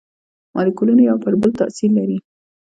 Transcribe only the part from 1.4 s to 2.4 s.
بل تاثیر لري.